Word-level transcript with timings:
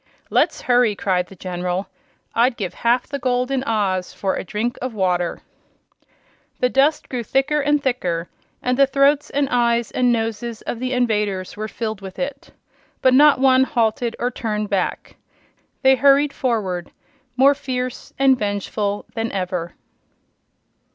"Let's 0.31 0.61
hurry!" 0.61 0.95
cried 0.95 1.27
the 1.27 1.35
General. 1.35 1.87
"I'd 2.33 2.57
give 2.57 2.73
half 2.73 3.05
the 3.05 3.19
gold 3.19 3.51
in 3.51 3.63
Oz 3.65 4.13
for 4.15 4.35
a 4.35 4.43
drink 4.43 4.79
of 4.81 4.95
water." 4.95 5.43
The 6.59 6.69
dust 6.69 7.07
grew 7.07 7.21
thicker 7.21 7.59
and 7.59 7.83
thicker, 7.83 8.27
and 8.63 8.79
the 8.79 8.87
throats 8.87 9.29
and 9.29 9.47
eyes 9.51 9.91
and 9.91 10.11
noses 10.11 10.63
of 10.63 10.79
the 10.79 10.91
invaders 10.91 11.55
were 11.55 11.67
filled 11.67 12.01
with 12.01 12.17
it. 12.17 12.49
But 13.03 13.13
not 13.13 13.39
one 13.39 13.63
halted 13.63 14.15
or 14.17 14.31
turned 14.31 14.71
back. 14.71 15.17
They 15.83 15.93
hurried 15.97 16.33
forward 16.33 16.89
more 17.37 17.53
fierce 17.53 18.11
and 18.17 18.39
vengeful 18.39 19.05
than 19.13 19.31
ever. 19.31 19.75